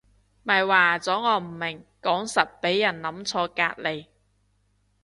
[0.41, 4.07] 咪話咗我唔明講實畀人諗錯隔離